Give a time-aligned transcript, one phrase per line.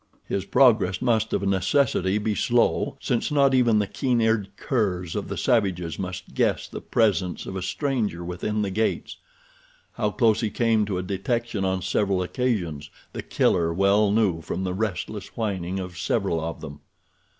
[0.25, 5.27] His progress must of necessity be slow since not even the keen eared curs of
[5.27, 9.17] the savages must guess the presence of a stranger within the gates.
[9.91, 14.63] How close he came to a detection on several occasions The Killer well knew from
[14.63, 16.79] the restless whining of several of them.